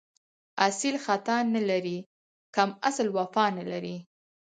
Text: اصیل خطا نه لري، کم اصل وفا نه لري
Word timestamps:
اصیل 0.67 0.95
خطا 1.05 1.37
نه 1.53 1.61
لري، 1.69 1.97
کم 2.55 2.69
اصل 2.89 3.07
وفا 3.17 3.45
نه 3.57 3.63
لري 3.71 3.97